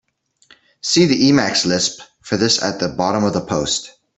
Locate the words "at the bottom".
2.63-3.23